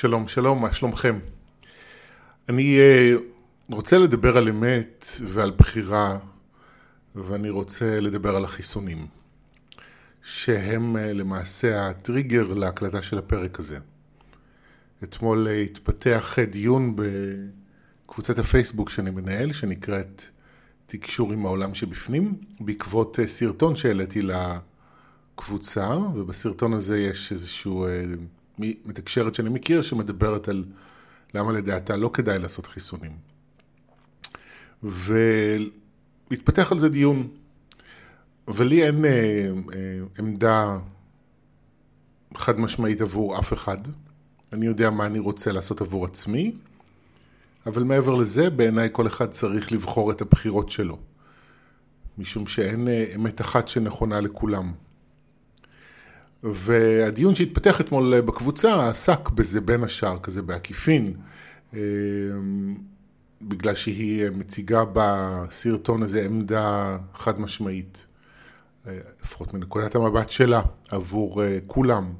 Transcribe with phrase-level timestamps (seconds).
[0.00, 1.18] שלום, שלום, מה שלומכם?
[2.48, 3.14] אני אה,
[3.70, 6.18] רוצה לדבר על אמת ועל בחירה,
[7.14, 9.06] ואני רוצה לדבר על החיסונים,
[10.22, 13.78] שהם אה, למעשה הטריגר להקלטה של הפרק הזה.
[15.02, 16.96] אתמול אה, התפתח דיון
[18.06, 20.22] בקבוצת הפייסבוק שאני מנהל, שנקראת
[20.86, 27.86] תקשור עם העולם שבפנים, בעקבות סרטון שהעליתי לקבוצה, ובסרטון הזה יש איזשהו...
[28.58, 30.64] מתקשרת שאני מכיר שמדברת על
[31.34, 33.12] למה לדעתה לא כדאי לעשות חיסונים.
[34.82, 37.28] והתפתח על זה דיון.
[38.48, 39.10] ולי אין אה,
[39.74, 40.78] אה, עמדה
[42.36, 43.78] חד משמעית עבור אף אחד.
[44.52, 46.52] אני יודע מה אני רוצה לעשות עבור עצמי,
[47.66, 50.98] אבל מעבר לזה, בעיניי כל אחד צריך לבחור את הבחירות שלו.
[52.18, 54.72] משום שאין אה, אמת אחת שנכונה לכולם.
[56.42, 61.14] והדיון שהתפתח אתמול בקבוצה עסק בזה בין השאר, כזה בעקיפין,
[61.74, 61.80] אה,
[63.42, 68.06] בגלל שהיא מציגה בסרטון הזה עמדה חד משמעית,
[68.86, 72.12] אה, לפחות מנקודת המבט שלה, עבור אה, כולם.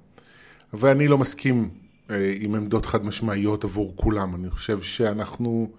[0.72, 1.70] ואני לא מסכים
[2.40, 4.34] עם עמדות חד משמעיות עבור כולם.
[4.34, 5.70] אני חושב שאנחנו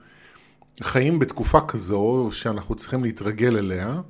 [0.81, 4.01] חיים בתקופה כזו שאנחנו צריכים להתרגל אליה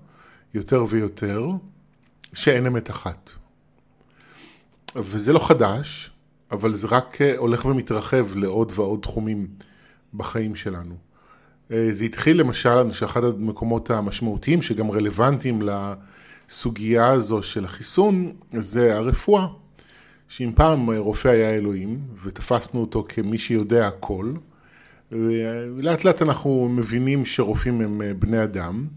[0.53, 1.47] יותר ויותר,
[2.33, 3.39] שאין אמת אחת.
[4.95, 6.12] וזה לא חדש,
[6.52, 9.48] אבל זה רק אה, הולך ומתרחב לעוד ועוד תחומים
[10.14, 10.95] בחיים שלנו.
[11.72, 19.48] אה, זה התחיל למשל, שאחד המקומות המשמעותיים שגם רלוונטיים לסוגיה הזו של החיסון, זה הרפואה.
[20.30, 24.34] שאם פעם רופא היה אלוהים, ותפסנו אותו כמי שיודע הכל,
[25.12, 28.88] ולאט לאט אנחנו מבינים שרופאים הם אה, בני אדם,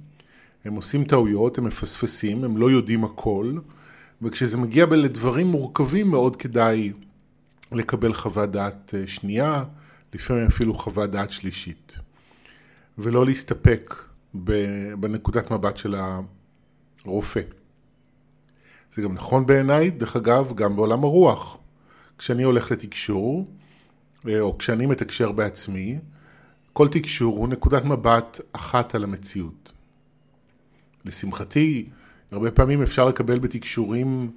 [0.64, 3.52] הם עושים טעויות, הם מפספסים, הם לא יודעים הכל,
[4.22, 6.92] וכשזה מגיע לדברים מורכבים מאוד כדאי
[7.72, 9.64] לקבל חוות דעת אה, שנייה,
[10.14, 11.98] לפעמים אפילו חוות דעת שלישית.
[12.98, 13.94] ולא להסתפק
[15.00, 15.96] בנקודת מבט של
[17.04, 17.40] הרופא.
[18.94, 21.58] זה גם נכון בעיניי, דרך אגב, גם בעולם הרוח.
[22.18, 23.50] כשאני הולך לתקשור,
[24.28, 25.98] אה, או כשאני מתקשר בעצמי,
[26.72, 29.72] כל תקשור הוא נקודת מבט אחת על המציאות.
[31.04, 31.88] לשמחתי,
[32.32, 34.30] הרבה פעמים אפשר לקבל בתקשורים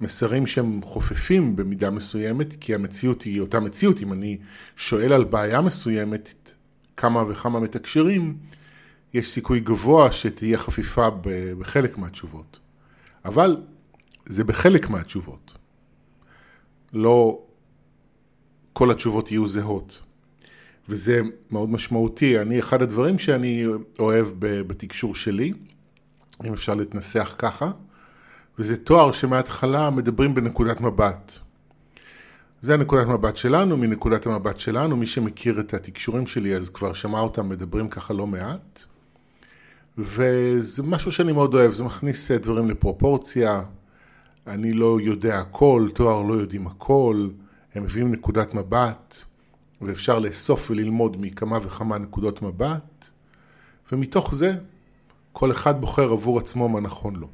[0.00, 4.00] מסרים שהם חופפים במידה מסוימת, כי המציאות היא אותה מציאות.
[4.02, 4.38] אם אני
[4.76, 6.54] שואל על בעיה מסוימת,
[6.96, 8.36] כמה וכמה מתקשרים,
[9.14, 11.08] יש סיכוי גבוה שתהיה חפיפה
[11.58, 12.58] בחלק מהתשובות.
[13.24, 13.56] אבל
[14.26, 15.54] זה בחלק מהתשובות.
[16.92, 17.42] לא
[18.72, 20.02] כל התשובות יהיו זהות.
[20.88, 21.20] וזה
[21.50, 22.38] מאוד משמעותי.
[22.38, 23.64] אני, אחד הדברים שאני
[23.98, 25.52] אוהב בתקשור שלי,
[26.44, 27.70] אם אפשר להתנסח ככה,
[28.58, 31.38] וזה תואר שמההתחלה מדברים בנקודת מבט.
[32.60, 37.20] זה הנקודת מבט שלנו, מנקודת המבט שלנו, מי שמכיר את התקשורים שלי אז כבר שמע
[37.20, 38.82] אותם מדברים ככה לא מעט.
[39.98, 43.62] וזה משהו שאני מאוד אוהב, זה מכניס דברים לפרופורציה,
[44.46, 47.28] אני לא יודע הכל, תואר לא יודעים הכל,
[47.74, 49.16] הם מביאים נקודת מבט,
[49.82, 53.04] ואפשר לאסוף וללמוד מכמה וכמה נקודות מבט,
[53.92, 54.54] ומתוך זה
[55.38, 57.28] כל אחד בוחר עבור עצמו מה נכון לו.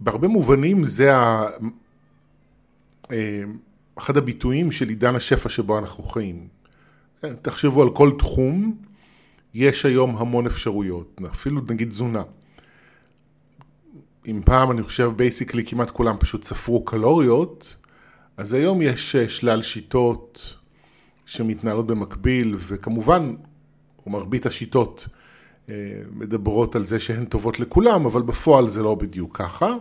[0.00, 1.46] בהרבה מובנים זה ה...
[3.12, 3.42] אה,
[3.98, 6.48] אחד הביטויים של עידן השפע שבו אנחנו חיים.
[7.42, 8.76] תחשבו על כל תחום,
[9.54, 12.22] יש היום המון אפשרויות, אפילו נגיד תזונה.
[14.26, 17.76] אם פעם אני חושב basically כמעט כולם פשוט ספרו קלוריות,
[18.36, 20.54] אז היום יש אה, שלל שיטות
[21.26, 23.34] שמתנהלות במקביל, וכמובן,
[24.06, 25.19] מרבית השיטות אה,
[26.12, 29.74] מדברות על זה שהן טובות לכולם, אבל בפועל זה לא בדיוק ככה.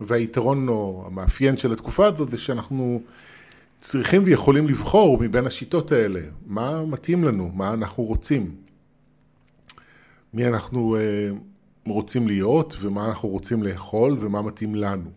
[0.00, 3.00] והיתרון או המאפיין של התקופה הזאת זה שאנחנו
[3.80, 8.54] צריכים ויכולים לבחור מבין השיטות האלה, מה מתאים לנו, מה אנחנו רוצים,
[10.34, 11.30] מי אנחנו אה,
[11.86, 15.10] רוצים להיות ומה אנחנו רוצים לאכול ומה מתאים לנו.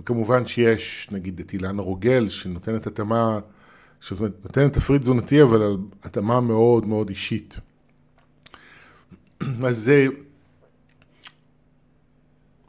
[0.00, 3.38] וכמובן שיש נגיד את אילנה רוגל שנותנת התאמה,
[4.00, 7.60] שנותנת תפריט תזונתי אבל התאמה מאוד מאוד אישית.
[9.40, 9.92] אז,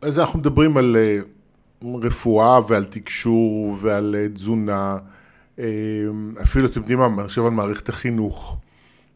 [0.02, 1.20] אז אנחנו מדברים על אה,
[2.02, 4.98] רפואה ועל תקשור ועל אה, תזונה,
[5.60, 5.66] אה,
[6.44, 8.58] אפילו אתם יודעים מה, אני חושב על מערכת החינוך.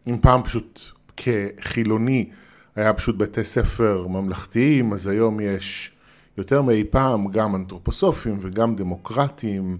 [0.07, 0.81] אם פעם פשוט
[1.17, 2.29] כחילוני
[2.75, 5.91] היה פשוט בתי ספר ממלכתיים, אז היום יש
[6.37, 9.77] יותר מאי פעם גם אנתרופוסופים וגם דמוקרטיים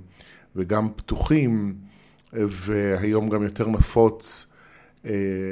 [0.56, 1.76] וגם פתוחים,
[2.34, 4.53] והיום גם יותר נפוץ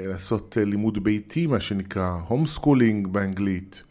[0.08, 3.84] לעשות אה, לימוד ביתי, מה שנקרא, homeschooling באנגלית,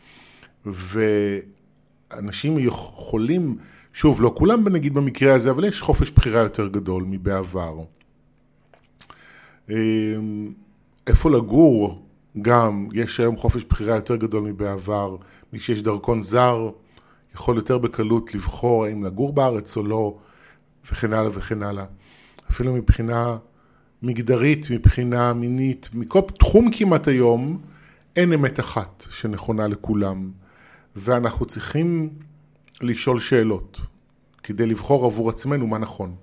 [0.67, 3.57] ואנשים יכולים
[3.93, 7.79] שוב, לא כולם נגיד במקרה הזה, אבל יש חופש בחירה יותר גדול מבעבר.
[9.71, 10.53] אמ,
[11.07, 12.03] איפה לגור,
[12.43, 15.17] גם, יש היום חופש בחירה יותר גדול מבעבר.
[15.53, 16.71] מי שיש דרכון זר
[17.35, 20.19] יכול יותר בקלות לבחור האם לגור בארץ או לא,
[20.91, 21.85] וכן הלאה וכן הלאה.
[22.51, 23.37] אפילו מבחינה
[24.03, 27.61] מגדרית, מבחינה מינית, מכל תחום כמעט היום,
[28.17, 30.31] אין אמת אחת שנכונה לכולם.
[30.97, 32.11] ואנחנו צריכים
[32.81, 33.81] לשאול שאלות
[34.43, 36.15] כדי לבחור עבור עצמנו מה נכון.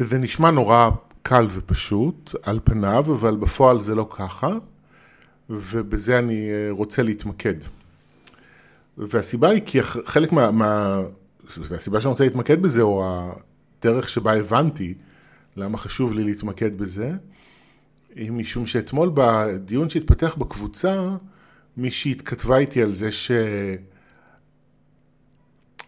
[0.00, 0.90] וזה נשמע נורא
[1.22, 4.48] קל ופשוט על פניו, אבל בפועל זה לא ככה,
[5.50, 7.54] ובזה אני אה, רוצה להתמקד.
[8.98, 10.50] והסיבה היא כי חלק מה...
[10.50, 11.00] מה
[11.76, 13.04] הסיבה שאני רוצה להתמקד בזה, או
[13.80, 14.94] הדרך שבה הבנתי
[15.56, 17.12] למה חשוב לי להתמקד בזה,
[18.14, 21.16] היא משום שאתמול בדיון שהתפתח בקבוצה,
[21.76, 23.10] מישהי התכתבה איתי על זה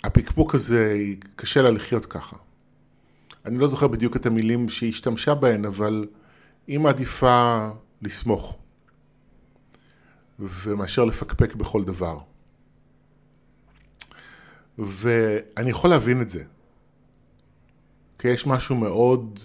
[0.02, 0.96] שהפקפוק הזה,
[1.37, 2.37] קשה לה לחיות ככה.
[3.44, 6.06] אני לא זוכר בדיוק את המילים שהיא השתמשה בהן, אבל
[6.67, 7.69] היא מעדיפה
[8.02, 8.58] לסמוך,
[10.38, 12.19] ומאשר לפקפק בכל דבר.
[14.78, 16.44] ואני יכול להבין את זה.
[18.19, 19.40] כי יש משהו מאוד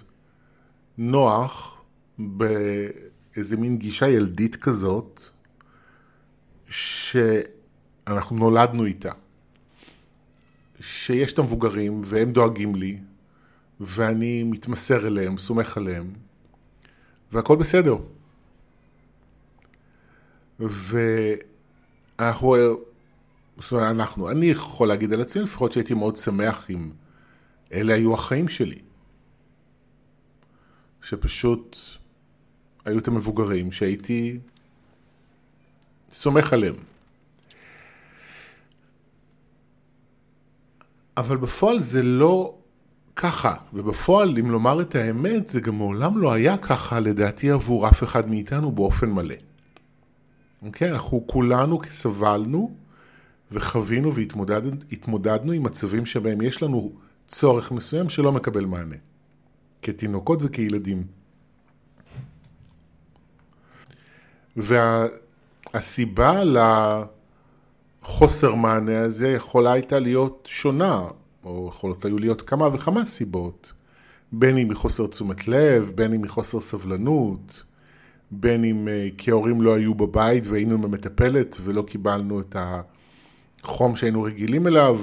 [1.02, 1.82] נוח
[2.18, 5.22] באיזה מין גישה ילדית כזאת,
[6.70, 9.12] שאנחנו נולדנו איתה.
[10.82, 13.00] שיש את המבוגרים והם דואגים לי,
[13.80, 16.14] ואני מתמסר אליהם, סומך עליהם,
[17.32, 17.98] והכל בסדר.
[20.60, 22.56] ואנחנו,
[23.58, 26.90] זאת אומרת, אנחנו, אני יכול להגיד על עצמי לפחות שהייתי מאוד שמח אם
[27.74, 28.89] אלה היו החיים שלי.
[31.02, 31.78] שפשוט
[32.86, 34.40] היו את המבוגרים שהייתי
[36.12, 36.76] סומך עליהם.
[41.18, 42.56] אבל בפועל זה לא
[43.16, 48.04] ככה, ובפועל, אם לומר את האמת, זה גם מעולם לא היה ככה, לדעתי, עבור אף
[48.04, 49.36] אחד מאיתנו באופן מלא.
[50.62, 50.92] אוקיי?
[50.92, 52.76] אנחנו כולנו סבלנו
[53.52, 56.92] וחווינו והתמודדנו עם מצבים שבהם יש לנו
[57.28, 58.96] צורך מסוים שלא מקבל מענה.
[59.82, 61.04] כתינוקות וכילדים.
[65.74, 66.42] והסיבה
[68.04, 71.08] לחוסר מענה הזה יכולה הייתה להיות שונה
[71.44, 73.74] או יכולות היו להיות כמה וכמה סיבות,
[74.32, 77.64] בין אם מחוסר תשומת לב, בין אם מחוסר סבלנות,
[78.32, 82.56] בין אם אה, כי ההורים לא היו בבית והיינו עם המטפלת ולא קיבלנו את
[83.64, 85.00] החום שהיינו רגילים אליו,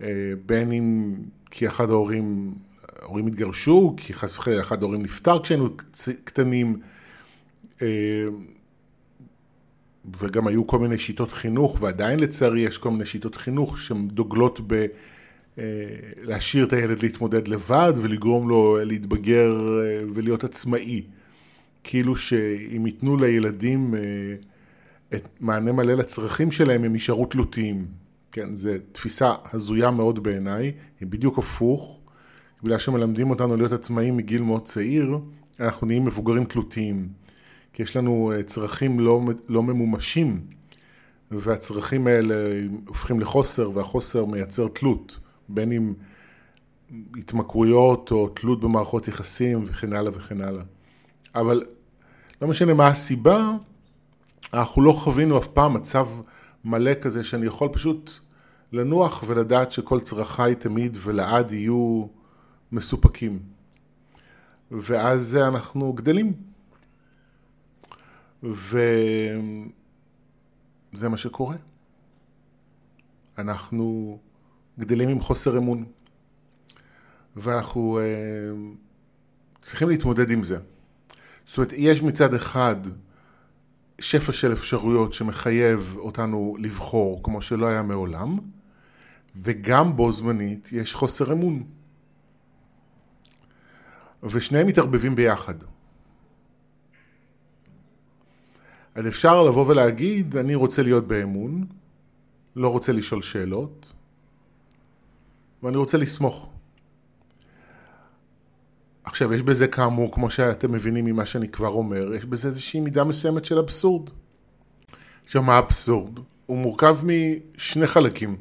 [0.00, 0.08] אה,
[0.46, 1.14] בין אם
[1.50, 2.54] כי אחד ההורים,
[3.02, 5.68] ההורים התגרשו, כי חס וחלילה אחד ההורים נפטר כשהיינו
[6.24, 6.80] קטנים,
[7.82, 7.88] אה,
[10.20, 14.60] וגם היו כל מיני שיטות חינוך, ועדיין לצערי יש כל מיני שיטות חינוך שהן דוגלות
[14.66, 14.86] ב...
[15.58, 15.64] אה,
[16.22, 21.02] להשאיר את הילד להתמודד לבד ולגרום לו להתבגר אה, ולהיות עצמאי.
[21.84, 23.94] כאילו שאם ייתנו לילדים
[25.14, 27.86] את מענה מלא לצרכים שלהם, הם יישארו תלותיים.
[28.32, 32.03] כן, זו תפיסה הזויה מאוד בעיניי, היא בדיוק הפוך.
[32.64, 35.18] בגלל שמלמדים אותנו להיות עצמאים מגיל מאוד צעיר,
[35.60, 37.08] אנחנו נהיים מבוגרים תלותיים.
[37.72, 40.40] כי יש לנו צרכים לא, לא ממומשים,
[41.30, 42.34] והצרכים האלה
[42.86, 45.18] הופכים לחוסר, והחוסר מייצר תלות.
[45.48, 45.94] בין אם
[47.16, 50.62] התמכרויות או תלות במערכות יחסים וכן הלאה וכן הלאה.
[51.34, 51.62] אבל
[52.42, 53.50] לא משנה מה הסיבה,
[54.54, 56.08] אנחנו לא חווינו אף פעם מצב
[56.64, 58.10] מלא כזה שאני יכול פשוט
[58.72, 62.06] לנוח ולדעת שכל צרכיי תמיד ולעד יהיו
[62.72, 63.38] מסופקים.
[64.70, 66.32] ואז אנחנו גדלים.
[68.42, 68.88] וזה
[71.08, 71.56] מה שקורה.
[73.38, 74.18] אנחנו
[74.78, 75.84] גדלים עם חוסר אמון.
[77.36, 78.04] ואנחנו אה,
[79.62, 80.58] צריכים להתמודד עם זה.
[81.46, 82.76] זאת אומרת, יש מצד אחד
[83.98, 88.38] שפע של אפשרויות שמחייב אותנו לבחור כמו שלא היה מעולם,
[89.36, 91.62] וגם בו זמנית יש חוסר אמון.
[94.24, 95.54] ושניהם מתערבבים ביחד.
[98.94, 101.66] אז אפשר לבוא ולהגיד, אני רוצה להיות באמון,
[102.56, 103.92] לא רוצה לשאול שאלות,
[105.62, 106.50] ואני רוצה לסמוך.
[109.04, 113.04] עכשיו, יש בזה כאמור, כמו שאתם מבינים ממה שאני כבר אומר, יש בזה איזושהי מידה
[113.04, 114.10] מסוימת של אבסורד.
[115.24, 116.18] עכשיו, מה האבסורד?
[116.46, 118.36] הוא מורכב משני חלקים.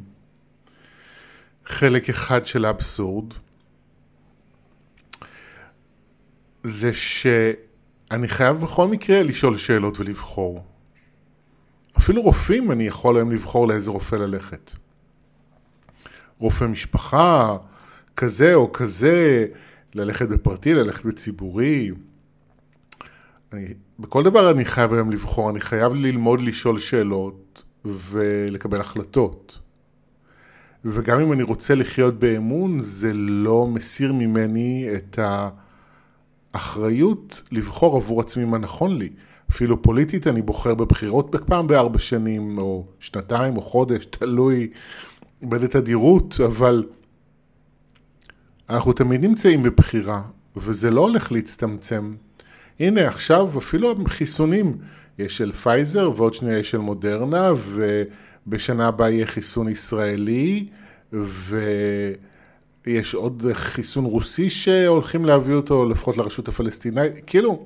[1.66, 3.34] חלק אחד של האבסורד
[6.64, 10.64] זה שאני חייב בכל מקרה לשאול שאלות ולבחור.
[11.98, 14.72] אפילו רופאים אני יכול היום לבחור לאיזה רופא ללכת.
[16.40, 17.58] רופא משפחה,
[18.18, 19.46] כזה או כזה,
[19.96, 21.92] ללכת בפרטי, ללכת בציבורי.
[23.54, 29.60] אני, בכל דבר אני חייב היום לבחור, אני חייב ללמוד לשאול שאלות ולקבל החלטות.
[30.86, 35.20] וגם אם אני רוצה לחיות באמון, זה לא מסיר ממני את
[36.54, 39.10] האחריות לבחור עבור עצמי מה נכון לי.
[39.52, 44.70] אפילו פוליטית אני בוחר בבחירות פעם בארבע שנים, או שנתיים, או חודש, תלוי
[45.42, 46.86] באיזה תדירות, אבל
[48.70, 50.22] אנחנו תמיד נמצאים בבחירה,
[50.56, 52.16] וזה לא הולך להצטמצם.
[52.80, 54.78] הנה עכשיו אפילו החיסונים,
[55.20, 57.52] יש של פייזר ועוד שנייה יש של מודרנה,
[58.48, 60.68] ובשנה הבאה יהיה חיסון ישראלי,
[62.88, 67.66] ויש עוד חיסון רוסי שהולכים להביא אותו לפחות לרשות הפלסטינאית, כאילו,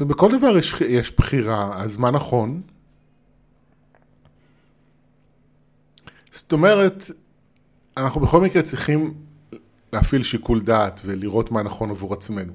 [0.00, 2.62] בכל דבר יש, יש בחירה, אז מה נכון?
[6.32, 7.10] זאת אומרת,
[7.96, 9.14] אנחנו בכל מקרה צריכים
[9.92, 12.52] להפעיל שיקול דעת ולראות מה נכון עבור עצמנו.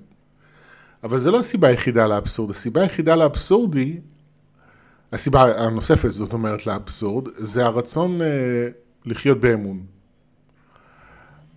[1.04, 2.52] אבל זו לא הסיבה היחידה לאבסורד.
[2.52, 4.00] הסיבה היחידה לאבסורד היא,
[5.12, 8.68] הסיבה הנוספת, זאת אומרת לאבסורד, זה הרצון אה,
[9.06, 9.95] לחיות באמון.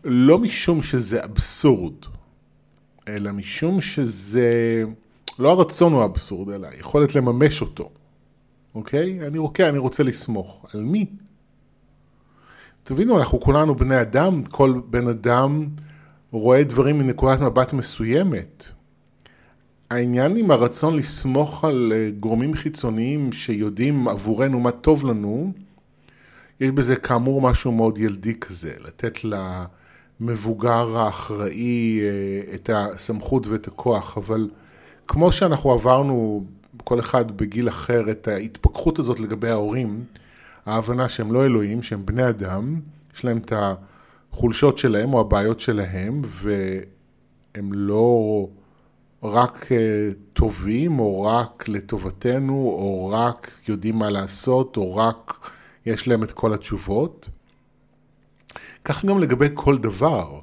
[0.09, 1.95] לא משום שזה אבסורד,
[3.09, 4.83] אלא משום שזה,
[5.39, 7.91] לא הרצון הוא אבסורד, אלא היכולת לממש אותו.
[8.75, 9.27] אוקיי?
[9.27, 10.67] אני, אוקיי, אני רוצה לסמוך.
[10.75, 11.07] על מי?
[12.85, 15.69] תבינו, אנחנו כולנו בני אדם, כל בן אדם
[16.31, 18.71] רואה דברים מנקודת מבט מסוימת.
[19.91, 25.53] העניין עם הרצון לסמוך על אה, גורמים חיצוניים שיודעים עבורנו מה טוב לנו,
[26.61, 29.25] יש בזה כאמור משהו מאוד ילדי כזה, לתת
[30.21, 34.51] למבוגר האחראי אה, את הסמכות ואת הכוח, אבל
[35.07, 36.45] כמו שאנחנו עברנו,
[36.85, 40.05] כל אחד בגיל אחר, את ההתפכחות הזאת לגבי ההורים,
[40.67, 42.81] ההבנה שהם לא אלוהים, שהם בני אדם,
[43.17, 43.53] יש להם את
[44.33, 48.47] החולשות שלהם או הבעיות שלהם, והם לא
[49.23, 55.49] רק אה, טובים, או רק לטובתנו, או רק יודעים מה לעשות, או רק
[55.87, 57.29] יש להם את כל התשובות.
[58.85, 60.41] כך גם לגבי כל דבר.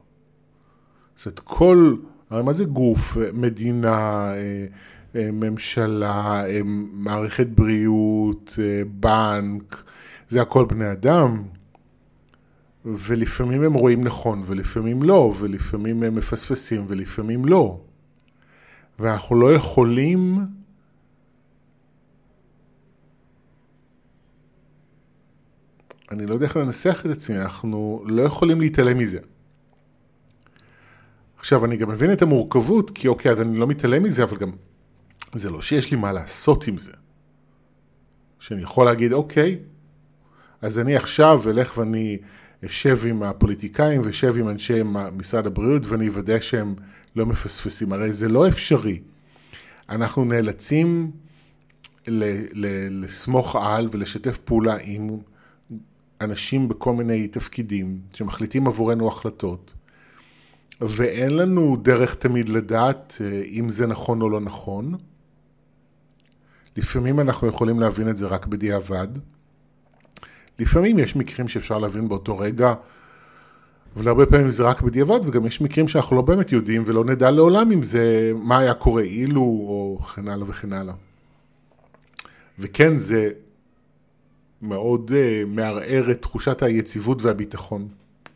[1.18, 1.96] זאת כל,
[2.32, 4.66] מה זה גוף, מדינה, אה,
[5.16, 6.44] אה, ממשלה,
[6.94, 8.60] מערכת בריאות,
[9.00, 9.84] בנק,
[10.30, 11.44] זה הכל בני אדם,
[12.86, 17.80] ולפעמים הם רואים נכון, ולפעמים לא, ולפעמים הם מפספסים, ולפעמים לא.
[19.00, 20.40] ואנחנו לא יכולים
[26.16, 29.20] אני לא יודע איך לנסח את עצמי, אנחנו לא יכולים להתעלם מזה.
[31.38, 34.52] עכשיו, אני גם מבין את המורכבות, כי אוקיי, אז אני לא מתעלם מזה, אבל גם
[35.34, 36.92] זה לא שיש לי מה לעשות עם זה.
[38.40, 39.60] שאני יכול להגיד, אוקיי,
[40.62, 42.18] אז אני עכשיו אלך ואני
[42.66, 44.80] אשב עם הפוליטיקאים ואשב עם אנשי
[45.18, 46.76] משרד הבריאות ואני אוודא שהם
[47.16, 47.94] לא מפספסים.
[47.94, 49.00] הרי זה לא אפשרי.
[49.90, 51.12] אנחנו נאלצים
[52.92, 55.18] לסמוך על ולשתף פעולה עם
[56.22, 59.74] אנשים בכל מיני תפקידים שמחליטים עבורנו החלטות,
[60.82, 64.96] ואין לנו דרך תמיד לדעת אה, אם זה נכון או לא נכון.
[66.78, 69.08] לפעמים אנחנו יכולים להבין את זה רק בדיעבד.
[70.60, 72.74] לפעמים יש מקרים שאפשר להבין באותו רגע,
[73.96, 77.32] אבל הרבה פעמים זה רק בדיעבד, וגם יש מקרים שאנחנו לא באמת יודעים ולא נדע
[77.32, 80.94] לעולם אם זה, מה היה קורה אילו, או וכן הלאה וכן הלאה.
[82.60, 83.30] וכן, זה
[84.62, 87.88] מאוד uh, מערער את תחושת היציבות והביטחון.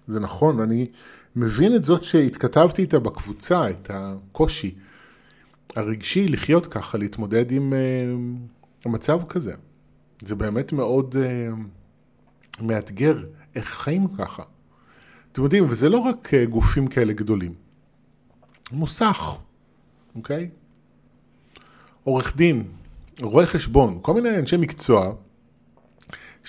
[0.07, 0.87] זה נכון, אני
[1.35, 4.75] מבין את זאת שהתכתבתי איתה בקבוצה, את הקושי
[5.75, 9.53] הרגשי לחיות ככה, להתמודד עם uh, המצב כזה.
[10.21, 11.15] זה באמת מאוד...
[11.15, 11.59] Uh,
[12.61, 13.17] מאתגר,
[13.55, 14.43] איך חיים ככה.
[15.31, 17.53] אתם יודעים, וזה לא רק אה, גופים כאלה גדולים.
[18.71, 19.37] מוסך,
[20.15, 20.49] אוקיי?
[22.03, 22.63] עורך דין,
[23.21, 25.13] רואה חשבון, כל מיני אנשי מקצוע,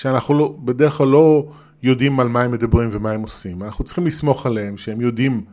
[0.01, 1.47] שאנחנו לא, בדרך כלל לא
[1.83, 3.63] יודעים על מה הם מדברים ומה הם עושים.
[3.63, 5.45] אנחנו צריכים לסמוך עליהם, שהם יודעים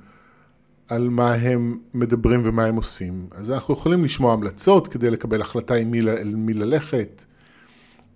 [0.87, 3.27] על מה הם מדברים ומה הם עושים.
[3.31, 7.25] אז אנחנו יכולים לשמוע המלצות כדי לקבל החלטה עם מי, מי ללכת.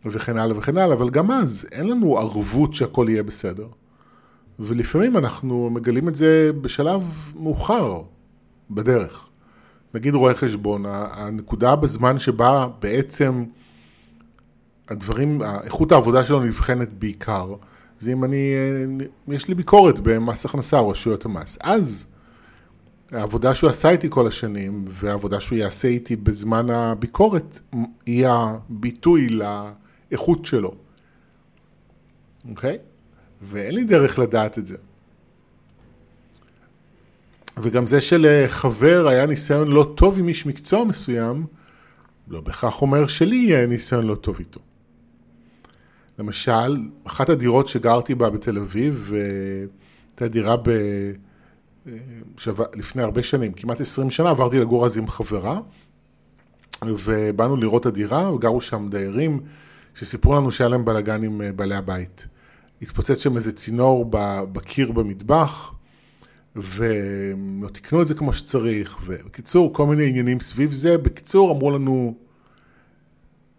[0.06, 3.68] וכן הלאה וכן הלאה, אבל גם אז אין לנו ערבות שהכל יהיה בסדר.
[4.60, 7.02] ולפעמים אנחנו מגלים את זה בשלב
[7.36, 8.02] מאוחר
[8.70, 9.28] בדרך.
[9.94, 13.44] נגיד רואה חשבון, הנקודה בזמן שבה בעצם
[14.92, 17.56] הדברים, איכות העבודה שלו נבחנת בעיקר,
[18.00, 18.54] זה אם אני,
[19.28, 21.58] יש לי ביקורת במס הכנסה או רשויות המס.
[21.62, 22.08] אז
[23.12, 27.60] העבודה שהוא עשה איתי כל השנים, והעבודה שהוא יעשה איתי בזמן הביקורת,
[28.06, 29.44] היא הביטוי ל...
[30.12, 30.76] האיכות שלו,
[32.50, 32.78] אוקיי?
[33.42, 34.78] ואין לי דרך לדעת את זה.
[37.58, 41.46] וגם זה שלחבר היה ניסיון לא טוב עם איש מקצוע מסוים,
[42.28, 44.60] לא בהכרח אומר שלי יהיה ניסיון לא טוב איתו.
[46.22, 49.14] למשל, אחת הדירות שגרתי בה בתל אביב,
[50.10, 50.70] הייתה דירה ב...
[52.38, 55.60] שווה, לפני הרבה שנים, כמעט 20 שנה, עברתי לגור אז עם חברה,
[56.86, 59.40] ובאנו לראות את הדירה, וגרו שם דיירים
[59.96, 62.28] שסיפרו לנו שהיה להם בלאגן עם אה, בעלי הבית.
[62.82, 64.06] התפוצץ שם איזה צינור
[64.52, 65.74] בקיר במטבח,
[66.56, 70.98] ולא תיקנו את זה כמו שצריך, ובקיצור, כל מיני עניינים סביב זה.
[70.98, 72.16] בקיצור, אמרו לנו,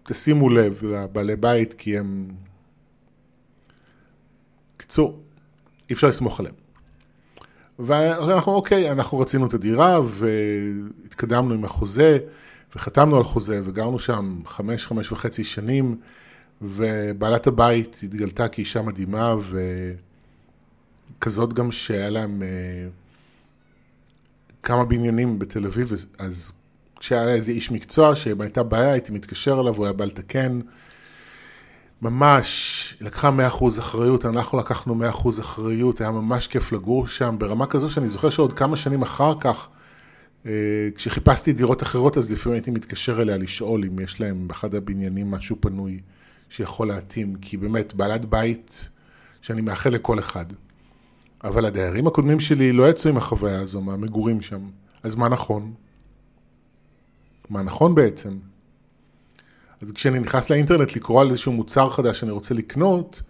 [0.02, 2.28] תשימו לב לבעלי בית, כי הם...
[4.93, 5.21] קיצור,
[5.91, 6.55] אי אפשר לסמוך עליהם.
[7.79, 12.19] ואנחנו, אוקיי, אנחנו רצינו את הדירה, והתקדמנו עם החוזה,
[12.77, 15.97] וחתמנו על חוזה, וגרנו שם חמש, חמש וחצי שנים,
[16.63, 19.35] ובעלת הבית התגלתה כאישה מדהימה,
[21.19, 22.49] וכזאת גם שהיה להם אה,
[24.63, 26.53] כמה בניינים בתל אביב, אז
[26.99, 30.61] כשהיה איזה איש מקצוע שאם הייתה בעיה, הייתי מתקשר אליו, הוא היה בא לתקן.
[32.03, 37.91] ממש, לקחה 100% אחריות, אנחנו לקחנו 100% אחריות, היה ממש כיף לגור שם, ברמה כזו
[37.91, 39.69] שאני זוכר שעוד כמה שנים אחר כך,
[40.47, 40.51] אה,
[40.95, 45.57] כשחיפשתי דירות אחרות, אז לפעמים הייתי מתקשר אליה לשאול אם יש להם באחד הבניינים משהו
[45.61, 46.01] פנוי
[46.51, 48.89] שיכול להתאים, כי באמת, בעלת בית
[49.43, 50.47] שאני מאחל לכל אחד.
[51.45, 54.61] אבל הדיירים הקודמים שלי לא יצאו עם החוויה הזו מהמגורים שם,
[55.03, 55.75] אז מה נכון?
[57.51, 58.52] מה נכון בעצם?
[59.83, 63.23] אז כשאני נכנס לאינטרנט לקרוא על איזשהו מוצר חדש שאני רוצה לקנות,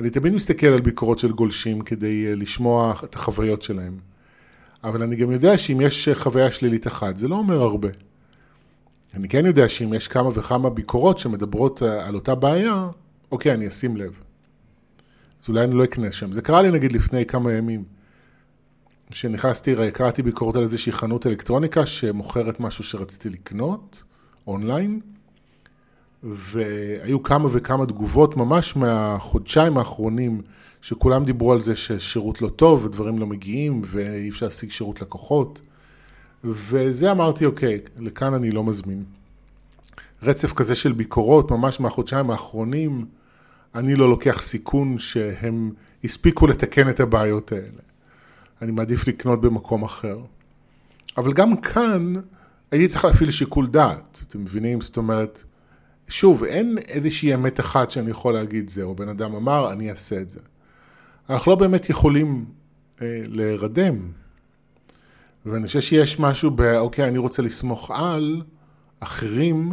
[0.00, 3.98] אני תמיד מסתכל על ביקורות של גולשים כדי אה, לשמוע את החוויות שלהם.
[4.84, 7.88] אבל אני גם יודע שאם יש חוויה שלילית אחת, זה לא אומר הרבה.
[9.14, 12.88] אני כן יודע שאם יש כמה וכמה ביקורות שמדברות אה, על אותה בעיה,
[13.32, 14.12] אוקיי, אני אשים לב.
[15.42, 16.32] אז אולי אני לא אכנס שם.
[16.32, 17.84] זה קרה לי נגיד לפני כמה ימים.
[19.10, 24.02] כשנכנסתי, קראתי ביקורות על איזושהי חנות אלקטרוניקה שמוכרת משהו שרציתי לקנות,
[24.46, 25.00] אונליין,
[26.22, 30.42] והיו כמה וכמה תגובות ממש מהחודשיים האחרונים,
[30.82, 35.60] שכולם דיברו על זה ששירות לא טוב ודברים לא מגיעים ואי אפשר להשיג שירות לקוחות.
[36.44, 39.04] וזה אמרתי, אוקיי, לכאן אני לא מזמין.
[40.22, 43.06] רצף כזה של ביקורות, ממש מהחודשיים האחרונים,
[43.74, 45.70] אני לא לוקח סיכון שהם
[46.04, 47.80] הספיקו לתקן את הבעיות האלה.
[48.62, 50.18] אני מעדיף לקנות במקום אחר.
[51.16, 52.14] אבל גם כאן
[52.70, 54.80] הייתי צריך להפעיל שיקול דעת, אתם מבינים?
[54.80, 55.44] זאת אומרת,
[56.10, 60.30] שוב, אין איזושהי אמת אחת שאני יכול להגיד זהו, בן אדם אמר, אני אעשה את
[60.30, 60.40] זה.
[61.30, 62.44] אנחנו לא באמת יכולים
[63.02, 64.12] אה, להירדם.
[65.46, 68.42] ואני חושב שיש משהו ב, אוקיי, אני רוצה לסמוך על
[69.00, 69.72] אחרים,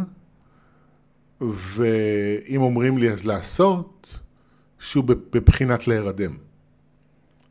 [1.40, 4.20] ואם אומרים לי אז לעשות,
[4.78, 6.36] שהוא בבחינת להירדם.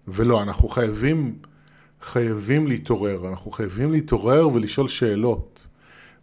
[0.08, 1.40] ולא, אנחנו חייבים,
[2.02, 5.68] חייבים להתעורר, אנחנו חייבים להתעורר ולשאול שאלות,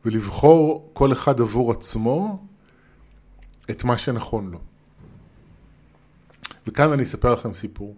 [0.05, 2.47] ולבחור כל אחד עבור עצמו
[3.71, 4.61] את מה שנכון לו.
[6.67, 7.97] וכאן אני אספר לכם סיפור.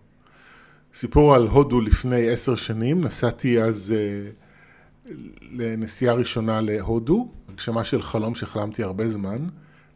[0.95, 4.31] סיפור על הודו לפני עשר שנים, נסעתי אז אה,
[5.53, 9.49] לנסיעה ראשונה להודו, הגשמה של חלום שחלמתי הרבה זמן.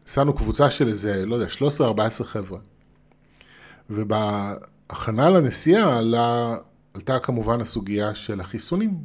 [0.07, 1.47] נסענו קבוצה של איזה, לא יודע,
[2.21, 2.59] 13-14 חבר'ה.
[3.89, 6.57] ובהכנה לנסיעה עלה,
[6.93, 8.97] עלתה כמובן הסוגיה של החיסונים,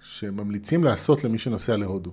[0.00, 2.12] שממליצים לעשות למי שנוסע להודו.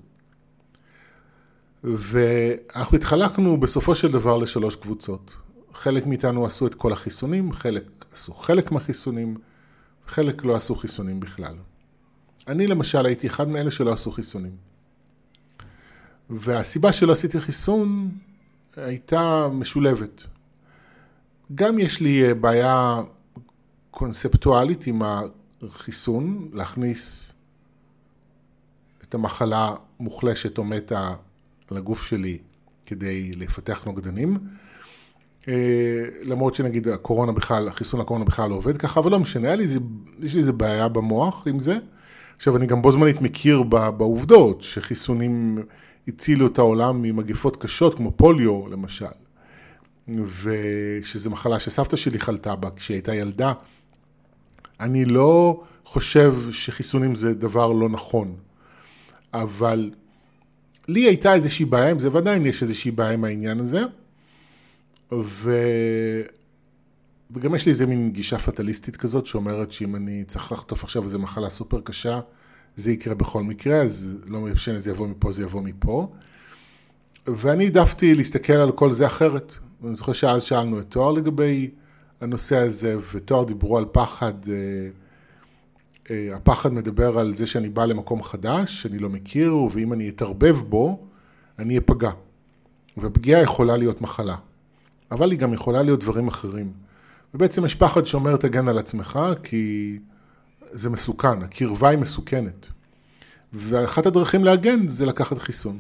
[1.84, 5.38] ואנחנו התחלקנו בסופו של דבר לשלוש קבוצות.
[5.74, 9.38] חלק מאיתנו עשו את כל החיסונים, חלק עשו חלק מהחיסונים,
[10.08, 11.56] חלק לא עשו חיסונים בכלל.
[12.48, 14.56] אני למשל הייתי אחד מאלה שלא עשו חיסונים.
[16.30, 18.12] והסיבה שלא עשיתי חיסון
[18.76, 20.28] הייתה משולבת.
[21.56, 23.02] גם יש לי אה, בעיה
[23.92, 25.02] קונספטואלית עם
[25.62, 27.34] החיסון, להכניס
[29.04, 31.14] את המחלה מוחלשת או מתה
[31.72, 32.38] לגוף שלי
[32.86, 34.38] כדי לפתח נוגדנים.
[35.48, 35.54] אה,
[36.22, 39.64] למרות שנגיד הקורונה בכלל, החיסון לקורונה בכלל לא עובד ככה, אבל לא משנה, היה לי
[39.64, 39.80] איזה,
[40.20, 41.78] יש לי איזה בעיה במוח עם זה.
[42.38, 45.64] עכשיו, אני גם בו זמנית מכיר בעובדות שחיסונים
[46.08, 49.06] הצילו את העולם ממגפות קשות כמו פוליו למשל,
[50.44, 53.54] ושזו מחלה שסבתא שלי חלתה בה כשהיא הייתה ילדה.
[54.80, 58.36] אני לא חושב שחיסונים זה דבר לא נכון,
[59.34, 59.92] אבל
[60.88, 63.84] לי הייתה איזושהי בעיה עם זה, ועדיין יש איזושהי בעיה עם העניין הזה.
[65.12, 65.58] ו...
[67.32, 71.20] וגם יש לי איזה מין גישה פטליסטית כזאת שאומרת שאם אני צריך לחטוף עכשיו איזו
[71.20, 72.20] מחלה סופר קשה,
[72.76, 76.12] זה יקרה בכל מקרה, אז לא משנה, זה יבוא מפה, זה יבוא מפה.
[77.28, 79.54] ואני העדפתי להסתכל על כל זה אחרת.
[79.86, 81.70] אני זוכר שאז שאלנו את תואר לגבי
[82.22, 84.54] הנושא הזה, ותואר דיברו על פחד, אה,
[86.10, 91.08] הפחד מדבר על זה שאני בא למקום חדש, שאני לא מכיר, ואם אני אתערבב בו,
[91.60, 92.12] אני אפגע.
[92.98, 94.36] והפגיעה יכולה להיות מחלה,
[95.12, 96.72] אבל היא גם יכולה להיות דברים אחרים.
[97.34, 100.00] ובעצם יש פחד שאומר תגן על עצמך, כי
[100.72, 102.68] זה מסוכן, הקרבה היא מסוכנת.
[103.54, 105.80] ואחת הדרכים להגן זה לקחת חיסון.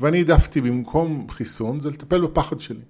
[0.00, 2.82] ואני העדפתי במקום חיסון, זה לטפל בפחד שלי.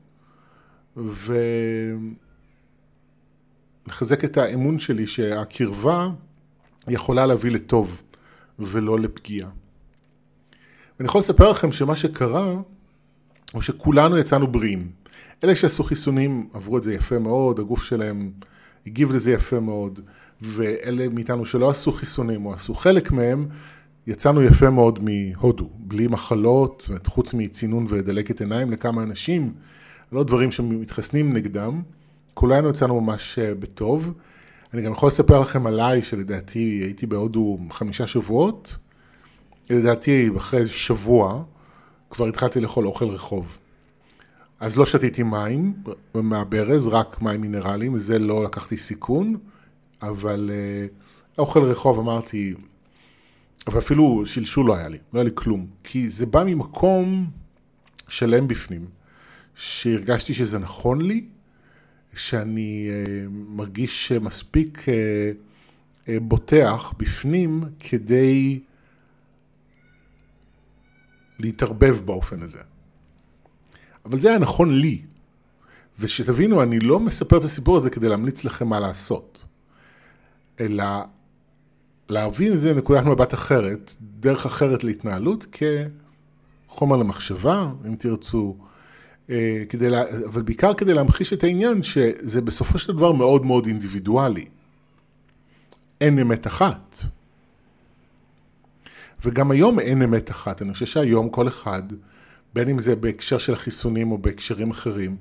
[3.89, 6.09] ולחזק את האמון שלי שהקרבה
[6.89, 8.03] יכולה להביא לטוב
[8.59, 9.51] ולא לפגיעה.
[10.99, 12.55] ואני יכול לספר לכם שמה שקרה,
[13.53, 14.91] הוא שכולנו יצאנו בריאים.
[15.45, 18.31] אלה שעשו חיסונים עברו את זה יפה מאוד, הגוף שלהם
[18.87, 20.01] הגיב לזה יפה מאוד,
[20.43, 23.49] ואלה מאיתנו שלא עשו חיסונים או עשו חלק מהם,
[24.07, 29.53] יצאנו יפה מאוד מהודו, בלי מחלות, חוץ מצינון ודלקת עיניים לכמה אנשים,
[30.13, 31.83] לא דברים שמתחסנים נגדם,
[32.39, 34.13] כולנו יצאנו ממש אה, בטוב.
[34.75, 38.77] אני גם יכול לספר לכם עליי, שלדעתי הייתי בהודו חמישה שבועות,
[39.71, 41.43] לדעתי אחרי איזה שבוע
[42.11, 43.59] כבר התחלתי לאכול אוכל רחוב.
[44.61, 45.75] אז לא שתיתי מים
[46.15, 49.37] מהברז, רק מים מינרליים, זה לא לקחתי סיכון,
[50.03, 52.55] אבל uh, אוכל רחוב אמרתי,
[53.67, 57.31] ואפילו שלשול לא היה לי, לא היה לי כלום, כי זה בא ממקום
[58.09, 58.87] שלם בפנים,
[59.55, 61.25] שהרגשתי שזה נכון לי,
[62.19, 64.83] שאני uh, מרגיש מספיק uh,
[66.07, 68.61] uh, בוטח בפנים כדי
[71.39, 72.59] להתערבב באופן הזה.
[74.05, 75.03] אבל זה היה נכון לי.
[76.01, 79.45] ושתבינו, אני לא מספר את הסיפור הזה כדי להמליץ לכם מה לעשות,
[80.61, 80.85] אלא
[82.09, 85.47] להבין את זה מנקודת מבט אחרת, דרך אחרת להתנהלות,
[86.69, 88.68] כחומר למחשבה, אם תרצו, אה,
[89.69, 90.03] כדי לה...
[90.27, 94.47] אבל בעיקר כדי להמחיש את העניין שזה בסופו של דבר מאוד מאוד אינדיבידואלי.
[96.01, 96.97] אין אמת אחת.
[99.25, 100.63] וגם היום אין אמת אחת.
[100.63, 101.83] אני חושב שהיום כל אחד,
[102.55, 105.17] בין אם זה בהקשר של החיסונים או בהקשרים אחרים,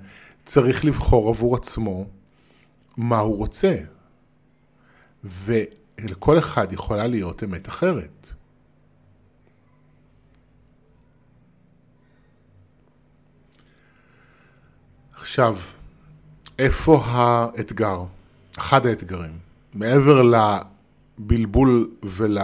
[0.45, 2.05] צריך לבחור עבור עצמו
[2.97, 3.75] מה הוא רוצה.
[5.23, 8.33] ולכל אחד יכולה להיות אמת אחרת.
[15.27, 15.57] עכשיו,
[16.59, 17.99] איפה האתגר?
[18.57, 19.31] אחד האתגרים.
[19.73, 20.21] מעבר
[21.19, 22.37] לבלבול ול...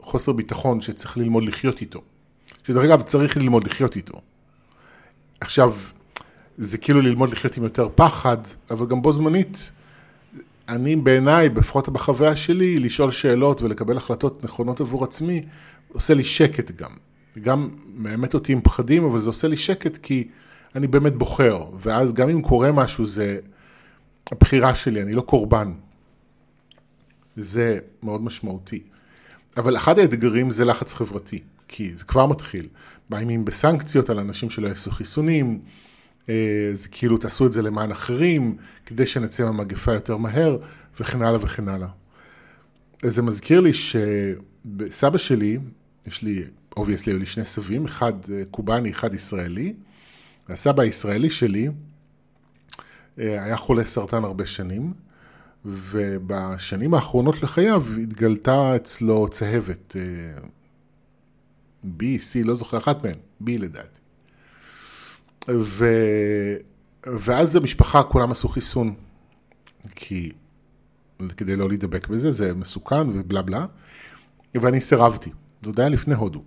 [0.00, 2.02] חוסר ביטחון שצריך ללמוד לחיות איתו.
[2.64, 4.20] שדרך אגב, צריך ללמוד לחיות איתו.
[5.40, 5.74] עכשיו,
[6.58, 8.38] זה כאילו ללמוד לחיות עם יותר פחד,
[8.70, 9.72] אבל גם בו זמנית,
[10.68, 15.44] אני בעיניי, לפחות בחוויה שלי, לשאול שאלות ולקבל החלטות נכונות עבור עצמי,
[15.92, 16.90] עושה לי שקט גם.
[17.42, 20.28] גם מאמת אותי עם פחדים, אבל זה עושה לי שקט כי
[20.76, 23.38] אני באמת בוחר, ואז גם אם קורה משהו, זה
[24.32, 25.72] הבחירה שלי, אני לא קורבן.
[27.36, 28.82] זה מאוד משמעותי.
[29.56, 32.68] אבל אחד האתגרים זה לחץ חברתי, כי זה כבר מתחיל.
[33.10, 35.60] מאיימים בסנקציות על אנשים שלא יעשו חיסונים,
[36.28, 40.58] אה, זה כאילו תעשו את זה למען אחרים, כדי שנצא מהמגפה יותר מהר,
[41.00, 41.88] וכן הלאה וכן הלאה.
[43.02, 45.58] זה מזכיר לי שסבא שלי,
[46.06, 46.44] יש לי,
[46.76, 49.74] obviously, היו לי שני סבים, אחד אה, קובאני, אחד ישראלי.
[50.48, 51.68] והסבא הישראלי שלי
[53.18, 54.94] אה, היה חולה סרטן הרבה שנים,
[55.64, 60.38] ובשנים האחרונות לחייו התגלתה אצלו צהבת, אה,
[61.84, 64.00] B, C, לא זוכר, אחת מהן, B לדעתי.
[65.48, 65.86] ו...
[67.06, 68.94] ואז המשפחה, כולם עשו חיסון,
[69.94, 70.32] כי
[71.36, 73.66] כדי לא להידבק בזה, זה מסוכן ובלה בלה,
[74.54, 75.30] ואני סירבתי,
[75.62, 76.42] זה עוד היה לפני הודו.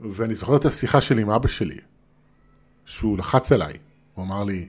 [0.00, 1.78] ואני זוכר את השיחה שלי עם אבא שלי,
[2.84, 3.76] שהוא לחץ עליי,
[4.14, 4.68] הוא אמר לי,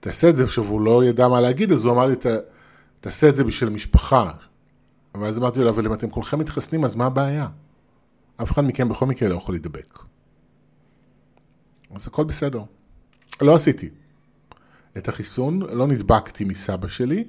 [0.00, 2.14] תעשה את זה, עכשיו הוא לא ידע מה להגיד, אז הוא אמר לי,
[3.00, 4.30] תעשה את זה בשביל המשפחה.
[5.14, 7.48] אבל אז אמרתי לו, אבל אם אתם כולכם מתחסנים, אז מה הבעיה?
[8.36, 9.98] אף אחד מכם בכל מקרה לא יכול להידבק.
[11.94, 12.62] אז הכל בסדר.
[13.40, 13.88] לא עשיתי.
[14.98, 17.24] את החיסון, לא נדבקתי מסבא שלי,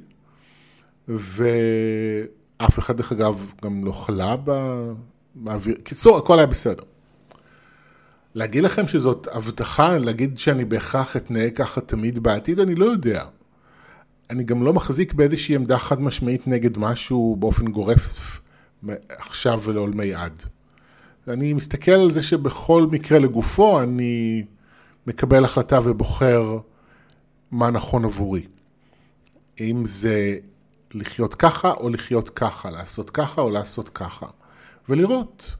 [1.08, 4.36] ואף אחד, דרך אגב, גם לא חלה
[5.36, 5.76] באוויר.
[5.84, 6.84] קיצור, הכל היה בסדר.
[8.36, 13.26] להגיד לכם שזאת הבטחה, להגיד שאני בהכרח אתנהג ככה תמיד בעתיד, אני לא יודע.
[14.30, 18.19] אני גם לא מחזיק באיזושהי עמדה חד משמעית נגד משהו באופן גורף
[19.10, 20.43] עכשיו ולעולמי עד.
[21.28, 24.45] אני מסתכל על זה שבכל מקרה לגופו אני
[25.08, 26.58] מקבל החלטה ובוחר
[27.52, 28.48] מה נכון עבורי.
[29.60, 30.38] אם זה
[30.93, 34.26] לחיות ככה או לחיות ככה, לעשות ככה או לעשות ככה.
[34.89, 35.56] ולראות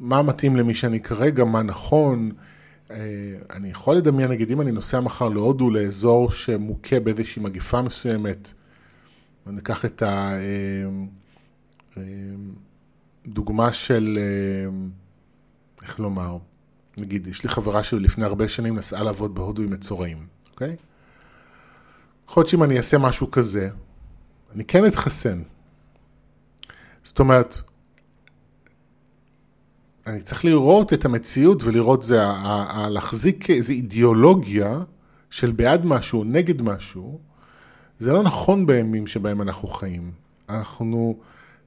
[0.00, 2.30] מה מתאים למי שאני כרגע, מה נכון.
[3.50, 8.52] אני יכול לדמיין, נגיד, אם אני נוסע מחר להודו, לאזור שמוכה באיזושהי מגיפה מסוימת,
[9.46, 10.02] אני אקח את
[13.26, 14.18] הדוגמה של,
[15.82, 16.38] איך לומר,
[16.98, 20.76] נגיד, יש לי חברה שלי לפני הרבה שנים נסעה לעבוד בהודו עם מצורעים, אוקיי?
[22.28, 23.68] יכול להיות שאם אני אעשה משהו כזה,
[24.54, 25.42] אני כן אתחסן.
[27.04, 27.60] זאת אומרת,
[30.06, 32.22] אני צריך לראות את המציאות ולראות זה,
[32.90, 34.80] להחזיק איזו אידיאולוגיה
[35.30, 37.20] של בעד משהו, נגד משהו,
[37.98, 40.10] זה לא נכון בימים שבהם אנחנו חיים.
[40.48, 41.18] אנחנו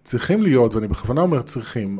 [0.04, 2.00] צריכים להיות, ואני בכוונה אומר צריכים,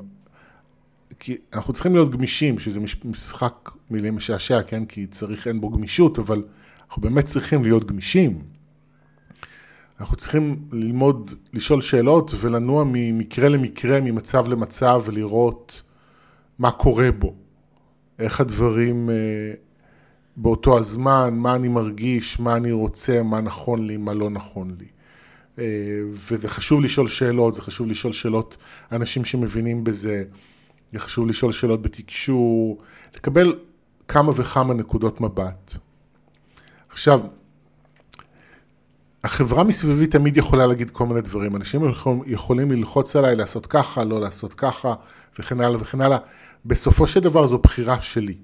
[1.20, 4.86] כי אנחנו צריכים להיות גמישים, שזה משחק מילים משעשע, כן?
[4.86, 6.44] כי צריך, אין בו גמישות, אבל
[6.88, 8.42] אנחנו באמת צריכים להיות גמישים.
[10.00, 15.82] אנחנו צריכים ללמוד, לשאול שאלות ולנוע ממקרה למקרה, ממצב למצב ולראות
[16.60, 17.36] מה קורה בו,
[18.20, 19.16] איך הדברים אה,
[20.38, 24.86] באותו הזמן, מה אני מרגיש, מה אני רוצה, מה נכון לי, מה לא נכון לי.
[25.60, 25.66] אה,
[26.12, 28.58] וזה חשוב לשאול שאלות, זה חשוב לשאול שאלות
[28.92, 30.24] אנשים שמבינים בזה,
[30.94, 32.82] זה חשוב לשאול שאלות בתקשור,
[33.16, 33.56] לקבל
[34.08, 35.78] כמה וכמה נקודות מבט.
[36.90, 37.22] עכשיו,
[39.24, 41.56] החברה מסביבי תמיד יכולה להגיד כל מיני דברים.
[41.56, 41.82] אנשים
[42.26, 44.94] יכולים ללחוץ עליי לעשות ככה, לא לעשות ככה,
[45.40, 46.18] וכן הלאה וכן הלאה.
[46.66, 48.38] בסופו של דבר זו בחירה שלי.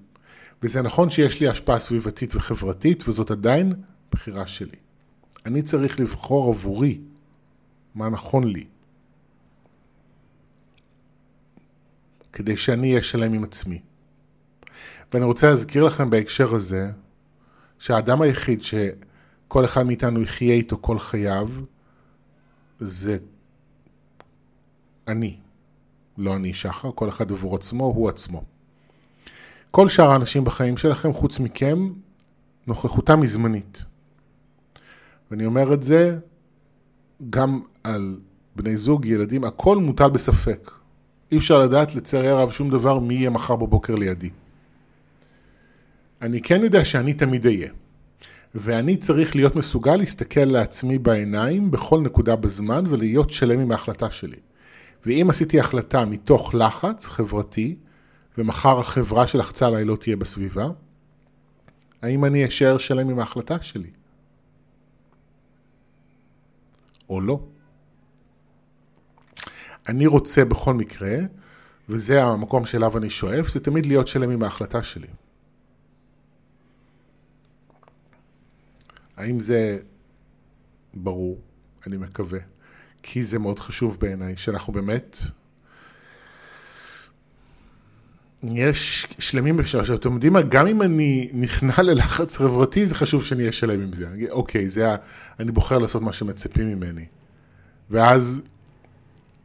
[0.64, 3.74] וזה נכון שיש לי השפעה סביבתית וחברתית, וזאת עדיין
[4.12, 4.78] בחירה שלי.
[5.46, 7.00] אני צריך לבחור עבורי
[7.96, 8.66] מה נכון לי.
[12.34, 13.82] כדי שאני אהיה שלם עם עצמי.
[15.14, 16.92] ואני רוצה להזכיר לכם בהקשר הזה,
[17.80, 21.50] שהאדם היחיד שכל אחד מאיתנו יחיה איתו כל חייו,
[22.80, 23.18] זה
[25.08, 25.41] אני.
[26.22, 28.44] לא אני שחר, כל אחד עבור עצמו, הוא עצמו.
[29.72, 31.90] כל שאר האנשים בחיים שלכם, חוץ מכם,
[32.68, 33.84] נוכחותם היא זמנית.
[35.32, 36.18] ואני אומר את זה
[37.30, 38.20] גם על
[38.56, 40.72] בני זוג, ילדים, הכל מוטל בספק.
[41.32, 44.30] אי אפשר לדעת לצערי הרב שום דבר מי יהיה מחר בבוקר לידי.
[46.22, 47.70] אני כן יודע שאני תמיד אהיה.
[48.56, 54.38] ואני צריך להיות מסוגל להסתכל לעצמי בעיניים בכל נקודה בזמן ולהיות שלם עם ההחלטה שלי.
[55.06, 57.76] ואם עשיתי החלטה מתוך לחץ חברתי,
[58.38, 60.68] ומחר החברה שלחצה עליי לא תהיה בסביבה,
[62.02, 63.90] האם אני אשאר שלם עם ההחלטה שלי?
[67.10, 67.40] או לא?
[69.90, 71.18] אני רוצה בכל מקרה,
[71.90, 75.08] וזה המקום שאליו אני שואף, זה תמיד להיות שלם עם ההחלטה שלי.
[79.18, 79.80] האם זה
[80.94, 81.42] ברור?
[81.88, 82.40] אני מקווה.
[83.04, 85.18] כי זה מאוד חשוב בעיניי, שאנחנו באמת...
[88.44, 93.42] יש שלמים בשביל שאתם יודעים מה, גם אם אני נכנע ללחץ חברתי, זה חשוב שאני
[93.42, 94.08] אהיה שלם עם זה.
[94.30, 94.96] אוקיי, זה ה...
[95.40, 97.06] אני בוחר לעשות מה שמצפים ממני.
[97.90, 98.42] ואז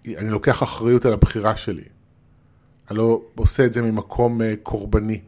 [0.07, 1.85] אני לוקח אחריות על הבחירה שלי.
[2.91, 5.21] אני לא עושה את זה ממקום uh, קורבני,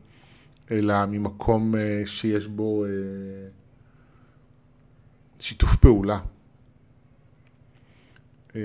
[0.71, 2.89] אלא ממקום uh, שיש בו uh,
[5.41, 6.19] שיתוף פעולה.
[8.59, 8.61] Uh,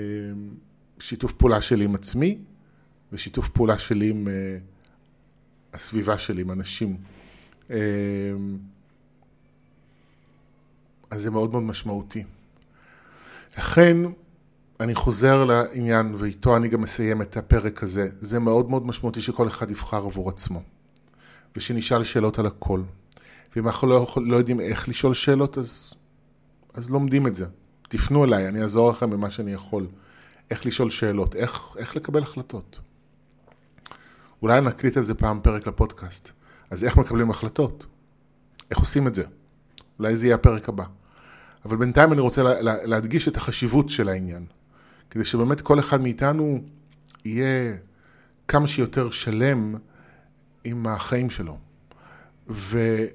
[0.98, 2.38] שיתוף פעולה שלי עם עצמי,
[3.12, 6.96] ושיתוף פעולה שלי עם uh, הסביבה שלי, עם אנשים.
[7.68, 7.72] Uh,
[11.10, 12.24] אז זה מאוד מאוד משמעותי.
[13.58, 13.96] לכן,
[14.80, 18.08] אני חוזר לעניין, ואיתו אני גם מסיים את הפרק הזה.
[18.20, 20.62] זה מאוד מאוד משמעותי שכל אחד יבחר עבור עצמו.
[21.56, 22.82] ושנשאל שאלות על הכל.
[23.56, 25.94] ואם אנחנו לא, לא יודעים איך לשאול שאלות, אז,
[26.74, 27.46] אז לומדים את זה.
[27.96, 29.86] תפנו אליי, אני אעזור לכם במה שאני יכול.
[30.50, 32.80] איך לשאול שאלות, איך, איך לקבל החלטות.
[34.42, 36.30] אולי נקליט על זה פעם פרק לפודקאסט.
[36.70, 37.86] אז איך מקבלים החלטות?
[38.70, 39.24] איך עושים את זה?
[39.98, 40.84] אולי זה יהיה הפרק הבא.
[41.64, 44.46] אבל בינתיים אני רוצה לה, לה, להדגיש את החשיבות של העניין.
[45.10, 46.64] כדי שבאמת כל אחד מאיתנו
[47.24, 47.76] יהיה
[48.48, 49.74] כמה שיותר שלם
[50.64, 51.58] עם החיים שלו.
[52.48, 53.06] וזה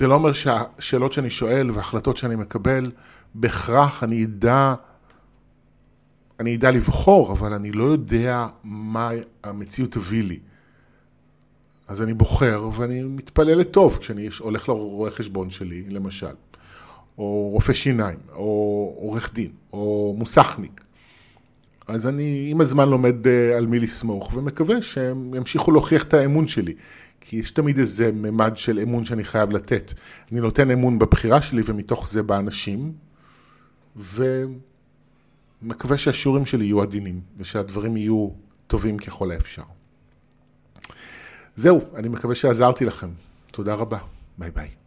[0.00, 2.90] לא אומר שהשאלות שאני שואל וההחלטות שאני מקבל,
[3.34, 4.74] בהכרח אני אדע,
[6.40, 9.10] אני אדע לבחור, אבל אני לא יודע מה
[9.44, 10.38] המציאות תביא לי.
[11.88, 16.34] אז אני בוחר ואני מתפלל לטוב כשאני הולך לרואה חשבון שלי, למשל.
[17.18, 20.80] או רופא שיניים, או עורך דין, או מוסכניק.
[21.88, 26.46] אז אני עם הזמן לומד אה, על מי לסמוך, ומקווה שהם ימשיכו להוכיח את האמון
[26.46, 26.74] שלי.
[27.20, 29.92] כי יש תמיד איזה ממד של אמון שאני חייב לתת.
[30.32, 32.92] אני נותן אמון בבחירה שלי ומתוך זה באנשים,
[33.96, 38.28] ומקווה שהשיעורים שלי יהיו עדינים, ושהדברים יהיו
[38.66, 39.62] טובים ככל האפשר.
[41.56, 43.10] זהו, אני מקווה שעזרתי לכם.
[43.52, 43.98] תודה רבה.
[44.38, 44.83] ביי ביי.